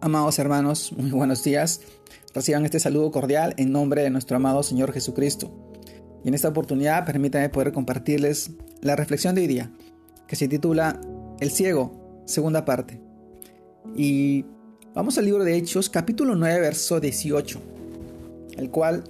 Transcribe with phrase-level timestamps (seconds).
[0.00, 1.80] Amados hermanos, muy buenos días.
[2.32, 5.50] Reciban este saludo cordial en nombre de nuestro amado Señor Jesucristo.
[6.22, 9.72] Y en esta oportunidad permítanme poder compartirles la reflexión de hoy día,
[10.28, 11.00] que se titula
[11.40, 13.00] El ciego, segunda parte.
[13.96, 14.44] Y
[14.94, 17.60] vamos al libro de Hechos, capítulo 9, verso 18,
[18.56, 19.02] el cual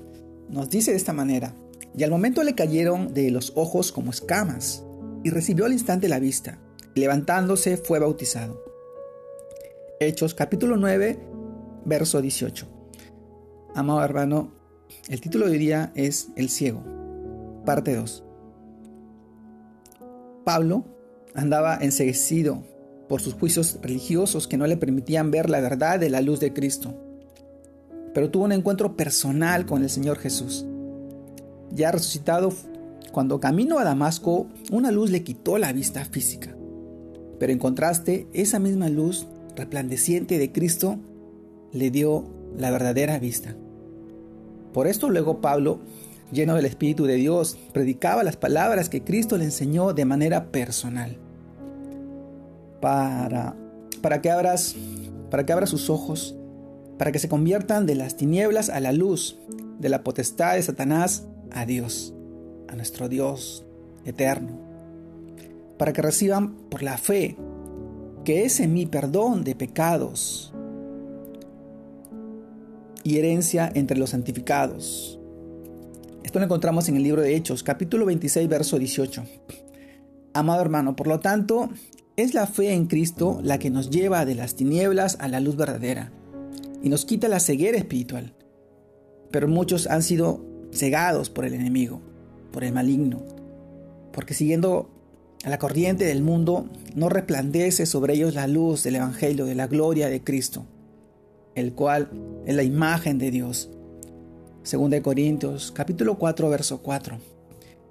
[0.48, 1.54] nos dice de esta manera,
[1.94, 4.84] y al momento le cayeron de los ojos como escamas,
[5.22, 6.58] y recibió al instante la vista,
[6.94, 8.67] y levantándose fue bautizado.
[10.00, 11.18] Hechos capítulo 9,
[11.84, 12.68] verso 18.
[13.74, 14.52] Amado hermano,
[15.08, 16.84] el título de hoy día es El ciego,
[17.64, 18.22] parte 2.
[20.44, 20.84] Pablo
[21.34, 22.62] andaba enseguecido
[23.08, 26.52] por sus juicios religiosos que no le permitían ver la verdad de la luz de
[26.52, 26.94] Cristo.
[28.14, 30.64] Pero tuvo un encuentro personal con el Señor Jesús.
[31.72, 32.52] Ya resucitado,
[33.10, 36.54] cuando camino a Damasco, una luz le quitó la vista física.
[37.40, 39.26] Pero en contraste, esa misma luz
[39.58, 40.98] resplandeciente de Cristo
[41.72, 42.24] le dio
[42.56, 43.54] la verdadera vista.
[44.72, 45.80] Por esto luego Pablo,
[46.32, 51.18] lleno del Espíritu de Dios, predicaba las palabras que Cristo le enseñó de manera personal.
[52.80, 53.56] Para,
[54.00, 54.76] para, que abras,
[55.30, 56.36] para que abra sus ojos,
[56.96, 59.38] para que se conviertan de las tinieblas a la luz,
[59.78, 62.14] de la potestad de Satanás a Dios,
[62.68, 63.64] a nuestro Dios
[64.04, 64.60] eterno.
[65.76, 67.36] Para que reciban por la fe
[68.24, 70.52] que es en mi perdón de pecados
[73.02, 75.18] y herencia entre los santificados.
[76.22, 79.24] Esto lo encontramos en el libro de Hechos, capítulo 26, verso 18.
[80.34, 81.70] Amado hermano, por lo tanto,
[82.16, 85.56] es la fe en Cristo la que nos lleva de las tinieblas a la luz
[85.56, 86.12] verdadera
[86.82, 88.34] y nos quita la ceguera espiritual.
[89.30, 92.02] Pero muchos han sido cegados por el enemigo,
[92.52, 93.22] por el maligno,
[94.12, 94.90] porque siguiendo
[95.44, 100.08] la corriente del mundo no resplandece sobre ellos la luz del Evangelio, de la gloria
[100.08, 100.66] de Cristo,
[101.54, 102.10] el cual
[102.44, 103.70] es la imagen de Dios.
[104.64, 107.18] Según de Corintios, capítulo 4, verso 4.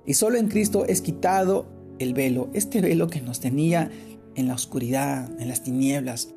[0.05, 1.65] Y solo en Cristo es quitado
[1.99, 3.89] el velo, este velo que nos tenía
[4.35, 6.29] en la oscuridad, en las tinieblas.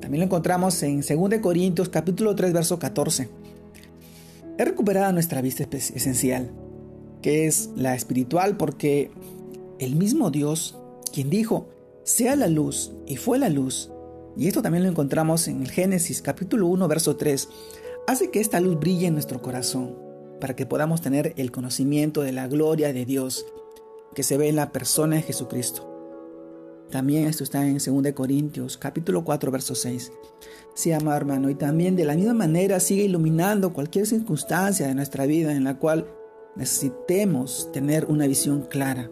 [0.00, 3.28] También lo encontramos en 2 de Corintios, capítulo 3, verso 14.
[4.58, 6.50] He recuperado nuestra vista esencial,
[7.20, 9.10] que es la espiritual, porque
[9.84, 10.78] el mismo Dios,
[11.12, 11.68] quien dijo,
[12.04, 13.90] sea la luz, y fue la luz,
[14.36, 17.48] y esto también lo encontramos en el Génesis capítulo 1, verso 3,
[18.06, 19.96] hace que esta luz brille en nuestro corazón,
[20.40, 23.44] para que podamos tener el conocimiento de la gloria de Dios
[24.14, 25.88] que se ve en la persona de Jesucristo.
[26.90, 30.12] También esto está en 2 Corintios capítulo 4 verso 6.
[30.74, 35.24] Se ama hermano y también de la misma manera sigue iluminando cualquier circunstancia de nuestra
[35.24, 36.06] vida en la cual
[36.54, 39.10] necesitemos tener una visión clara.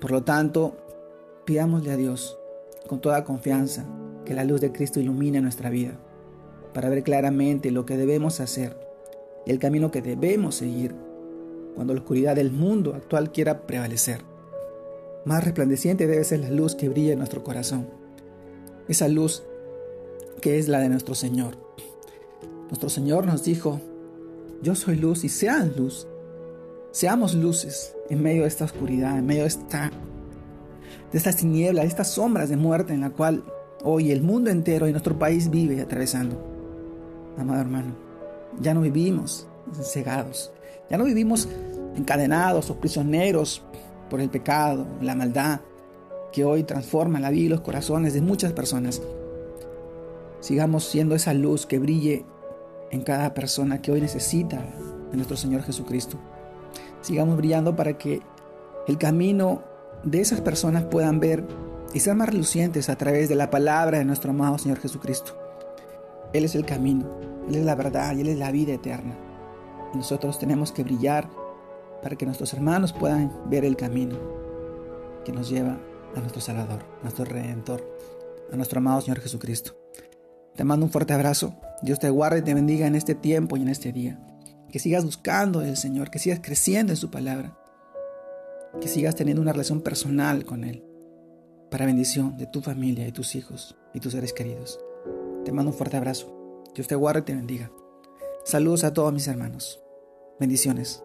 [0.00, 0.76] Por lo tanto,
[1.44, 2.38] pidámosle a Dios
[2.86, 3.86] con toda confianza
[4.24, 5.98] que la luz de Cristo ilumine nuestra vida
[6.72, 8.76] para ver claramente lo que debemos hacer
[9.46, 10.94] y el camino que debemos seguir
[11.74, 14.22] cuando la oscuridad del mundo actual quiera prevalecer.
[15.24, 17.86] Más resplandeciente debe ser la luz que brilla en nuestro corazón.
[18.88, 19.42] Esa luz
[20.40, 21.56] que es la de nuestro Señor.
[22.68, 23.80] Nuestro Señor nos dijo,
[24.62, 26.06] yo soy luz y sean luz.
[26.92, 29.92] Seamos luces en medio de esta oscuridad, en medio de esta
[31.12, 33.44] de estas tinieblas, de estas sombras de muerte en la cual
[33.84, 36.36] hoy el mundo entero y nuestro país vive atravesando.
[37.38, 37.94] Amado hermano,
[38.60, 39.46] ya no vivimos
[39.82, 40.52] cegados,
[40.90, 41.48] ya no vivimos
[41.96, 43.62] encadenados o prisioneros
[44.08, 45.60] por el pecado, la maldad,
[46.32, 49.00] que hoy transforma la vida y los corazones de muchas personas.
[50.40, 52.24] Sigamos siendo esa luz que brille
[52.90, 54.56] en cada persona que hoy necesita
[55.10, 56.18] de nuestro Señor Jesucristo.
[57.00, 58.20] Sigamos brillando para que
[58.86, 59.62] el camino
[60.04, 61.46] de esas personas puedan ver
[61.92, 65.36] y ser más relucientes a través de la palabra de nuestro amado Señor Jesucristo.
[66.32, 67.06] Él es el camino,
[67.48, 69.16] Él es la verdad y Él es la vida eterna.
[69.94, 71.28] Nosotros tenemos que brillar
[72.02, 74.16] para que nuestros hermanos puedan ver el camino
[75.24, 75.78] que nos lleva
[76.16, 77.82] a nuestro Salvador, a nuestro Redentor,
[78.52, 79.76] a nuestro amado Señor Jesucristo.
[80.54, 81.54] Te mando un fuerte abrazo.
[81.82, 84.20] Dios te guarde y te bendiga en este tiempo y en este día.
[84.70, 87.58] Que sigas buscando al Señor, que sigas creciendo en su palabra,
[88.80, 90.84] que sigas teniendo una relación personal con Él,
[91.70, 94.78] para bendición de tu familia y tus hijos y tus seres queridos.
[95.44, 96.64] Te mando un fuerte abrazo.
[96.74, 97.70] Dios te guarde y te bendiga.
[98.44, 99.82] Saludos a todos mis hermanos.
[100.38, 101.02] Bendiciones.